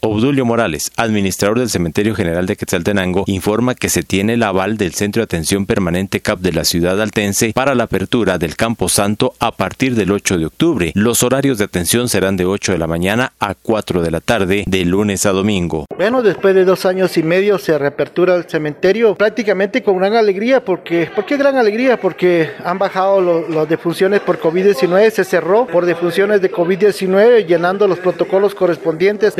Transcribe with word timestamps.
Obdulio 0.00 0.44
Morales, 0.44 0.92
administrador 0.96 1.58
del 1.58 1.70
Cementerio 1.70 2.14
General 2.14 2.46
de 2.46 2.56
Quetzaltenango, 2.56 3.24
informa 3.26 3.74
que 3.74 3.88
se 3.88 4.04
tiene 4.04 4.34
el 4.34 4.42
aval 4.44 4.76
del 4.76 4.94
Centro 4.94 5.20
de 5.20 5.24
Atención 5.24 5.66
Permanente 5.66 6.20
CAP 6.20 6.38
de 6.38 6.52
la 6.52 6.64
ciudad 6.64 7.00
altense 7.00 7.52
para 7.52 7.74
la 7.74 7.84
apertura 7.84 8.38
del 8.38 8.54
Campo 8.54 8.88
Santo 8.88 9.34
a 9.40 9.50
partir 9.50 9.96
del 9.96 10.12
8 10.12 10.38
de 10.38 10.46
octubre. 10.46 10.92
Los 10.94 11.24
horarios 11.24 11.58
de 11.58 11.64
atención 11.64 12.08
serán 12.08 12.36
de 12.36 12.44
8 12.44 12.72
de 12.72 12.78
la 12.78 12.86
mañana 12.86 13.32
a 13.40 13.54
4 13.54 14.02
de 14.02 14.10
la 14.10 14.20
tarde, 14.20 14.64
de 14.66 14.84
lunes 14.84 15.26
a 15.26 15.32
domingo. 15.32 15.86
Bueno, 15.96 16.22
después 16.22 16.54
de 16.54 16.64
dos 16.64 16.86
años 16.86 17.16
y 17.16 17.24
medio 17.24 17.58
se 17.58 17.76
reapertura 17.76 18.36
el 18.36 18.48
cementerio 18.48 19.16
prácticamente 19.16 19.82
con 19.82 19.98
gran 19.98 20.14
alegría. 20.14 20.64
porque 20.64 21.10
¿Por 21.12 21.26
qué 21.26 21.36
gran 21.36 21.56
alegría? 21.56 21.98
Porque 22.00 22.50
han 22.64 22.78
bajado 22.78 23.20
las 23.48 23.68
defunciones 23.68 24.20
por 24.20 24.40
COVID-19, 24.40 25.10
se 25.10 25.24
cerró 25.24 25.66
por 25.66 25.86
defunciones 25.86 26.40
de 26.40 26.52
COVID-19, 26.52 27.46
llenando 27.46 27.88
los 27.88 27.98
protocolos 27.98 28.54
correspondientes 28.54 29.34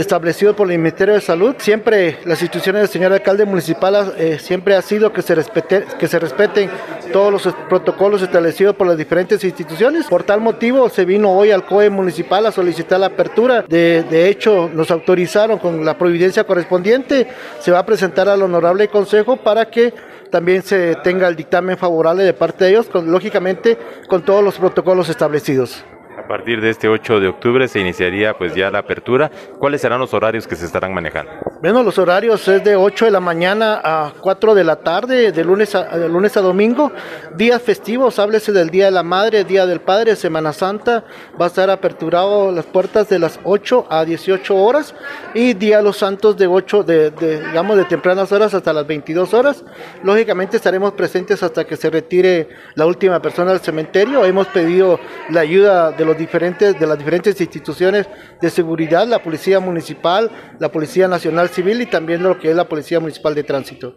por 0.55 0.71
el 0.71 0.79
Ministerio 0.79 1.15
de 1.15 1.21
Salud. 1.21 1.55
Siempre 1.59 2.19
las 2.25 2.41
instituciones 2.43 2.83
del 2.83 2.89
señor 2.89 3.13
alcalde 3.13 3.45
municipal 3.45 4.15
eh, 4.17 4.39
siempre 4.39 4.75
ha 4.75 4.83
sido 4.83 5.13
que 5.13 5.23
se, 5.23 5.35
respete, 5.35 5.85
que 5.99 6.09
se 6.09 6.19
respeten 6.19 6.71
todos 7.13 7.33
los 7.33 7.55
protocolos 7.69 8.23
establecidos 8.23 8.77
por 8.77 8.87
las 8.87 8.97
diferentes 8.97 9.43
instituciones. 9.45 10.07
Por 10.07 10.23
tal 10.25 10.41
motivo 10.41 10.89
se 10.89 11.05
vino 11.05 11.31
hoy 11.31 11.51
al 11.51 11.65
COE 11.65 11.91
municipal 11.91 12.47
a 12.47 12.53
solicitar 12.53 13.01
la 13.01 13.07
apertura. 13.07 13.63
De 13.63 14.29
hecho, 14.29 14.71
nos 14.73 14.91
autorizaron 14.91 15.59
con 15.59 15.85
la 15.85 15.97
providencia 15.97 16.45
correspondiente. 16.45 17.27
Se 17.61 17.71
va 17.71 17.81
a 17.81 17.87
presentar 17.87 18.29
al 18.29 18.43
honorable 18.43 18.89
consejo 18.89 19.37
para 19.37 19.67
que 19.71 19.93
también 20.31 20.63
se 20.63 20.95
tenga 20.97 21.29
el 21.29 21.37
dictamen 21.37 21.77
favorable 21.77 22.23
de 22.23 22.35
parte 22.35 22.65
de 22.65 22.71
ellos, 22.71 22.89
lógicamente 22.95 23.79
con 24.09 24.25
todos 24.25 24.45
los 24.45 24.59
protocolos 24.59 25.09
establecidos. 25.09 25.85
Partir 26.29 26.61
de 26.61 26.69
este 26.69 26.89
8 26.89 27.21
de 27.21 27.29
octubre 27.29 27.67
se 27.69 27.81
iniciaría 27.81 28.37
pues 28.37 28.55
ya 28.55 28.71
la 28.71 28.81
apertura. 28.81 29.31
¿Cuáles 29.59 29.81
serán 29.81 29.99
los 29.99 30.13
horarios 30.13 30.47
que 30.47 30.57
se 30.57 30.67
estarán 30.67 30.93
manejando? 30.93 31.33
Bueno, 31.63 31.83
los 31.83 31.99
horarios 31.99 32.47
es 32.49 32.63
de 32.63 32.77
8 32.77 33.07
de 33.07 33.11
la 33.11 33.21
mañana 33.21 33.81
a 33.83 34.13
4 34.21 34.55
de 34.55 34.63
la 34.63 34.77
tarde, 34.77 35.33
de 35.33 35.45
lunes 35.45 35.75
a, 35.75 35.85
de 35.97 36.07
lunes 36.07 36.37
a 36.37 36.43
domingo. 36.43 36.93
Días 37.35 37.63
festivos, 37.63 38.19
háblese 38.19 38.53
del 38.53 38.69
Día 38.69 38.85
de 38.85 38.91
la 38.91 39.03
Madre, 39.03 39.45
Día 39.45 39.65
del 39.65 39.81
Padre, 39.81 40.17
Semana 40.17 40.53
Santa. 40.53 41.03
Va 41.41 41.47
a 41.47 41.49
estar 41.49 41.71
aperturado 41.71 42.53
las 42.53 42.67
puertas 42.67 43.09
de 43.09 43.19
las 43.19 43.41
8 43.45 43.87
a 43.89 44.05
18 44.05 44.55
horas 44.55 44.95
y 45.33 45.55
Día 45.55 45.79
de 45.79 45.83
los 45.83 45.97
Santos 45.97 46.37
de 46.37 46.47
8, 46.47 46.83
de, 46.83 47.11
digamos, 47.11 47.79
de 47.79 47.87
tempranas 47.87 48.31
horas 48.33 48.53
hasta 48.53 48.75
las 48.75 48.87
22 48.87 49.33
horas. 49.33 49.65
Lógicamente 50.03 50.59
estaremos 50.59 50.93
presentes 50.93 51.43
hasta 51.43 51.65
que 51.65 51.77
se 51.77 51.89
retire 51.89 52.51
la 52.75 52.85
última 52.85 53.23
persona 53.23 53.53
del 53.53 53.61
cementerio. 53.61 54.27
Hemos 54.27 54.47
pedido 54.49 55.01
la 55.31 55.41
ayuda 55.41 55.91
de 55.93 56.18
los 56.19 56.27
diferentes, 56.27 56.79
de 56.79 56.87
las 56.87 56.99
diferentes 56.99 57.41
instituciones 57.41 58.09
de 58.41 58.51
seguridad, 58.51 59.07
la 59.07 59.21
Policía 59.21 59.61
Municipal, 59.61 60.31
la 60.59 60.71
Policía 60.71 61.07
Nacional 61.07 61.49
Civil 61.49 61.81
y 61.81 61.87
también 61.87 62.23
lo 62.23 62.39
que 62.39 62.51
es 62.51 62.57
la 62.57 62.69
Policía 62.69 62.99
Municipal 62.99 63.35
de 63.35 63.45
Tránsito. 63.45 63.95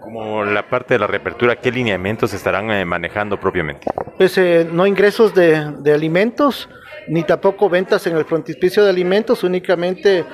Como 0.00 0.44
la 0.44 0.68
parte 0.68 0.94
de 0.94 1.00
la 1.00 1.06
reapertura, 1.06 1.56
¿qué 1.56 1.72
lineamientos 1.72 2.32
estarán 2.34 2.70
eh, 2.70 2.84
manejando 2.84 3.40
propiamente? 3.40 3.86
Pues 4.16 4.38
eh, 4.38 4.66
no 4.70 4.86
ingresos 4.86 5.34
de, 5.34 5.72
de 5.80 5.92
alimentos, 5.92 6.68
ni 7.08 7.22
tampoco 7.24 7.68
ventas 7.68 8.06
en 8.06 8.16
el 8.16 8.24
frontispicio 8.24 8.84
de 8.84 8.90
alimentos, 8.90 9.44
únicamente 9.44 10.24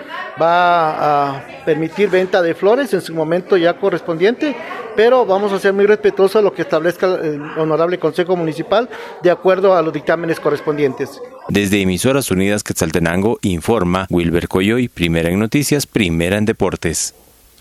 va 0.40 1.36
a 1.36 1.64
permitir 1.64 2.08
venta 2.08 2.42
de 2.42 2.54
flores 2.54 2.92
en 2.94 3.00
su 3.00 3.14
momento 3.14 3.56
ya 3.56 3.76
correspondiente, 3.78 4.56
pero 4.96 5.24
vamos 5.26 5.52
a 5.52 5.58
ser 5.58 5.72
muy 5.72 5.86
respetuosos 5.86 6.36
a 6.36 6.42
lo 6.42 6.52
que 6.52 6.62
establezca 6.62 7.06
el 7.06 7.40
Honorable 7.56 7.98
Consejo 7.98 8.36
Municipal 8.36 8.88
de 9.22 9.30
acuerdo 9.30 9.74
a 9.74 9.82
los 9.82 9.92
dictámenes 9.92 10.40
correspondientes. 10.40 11.20
Desde 11.48 11.80
Emisoras 11.80 12.30
Unidas 12.30 12.62
Quetzaltenango 12.62 13.38
informa 13.42 14.06
Wilber 14.10 14.48
Coyoy, 14.48 14.88
primera 14.88 15.30
en 15.30 15.38
noticias, 15.38 15.86
primera 15.86 16.36
en 16.36 16.44
deportes. 16.44 17.14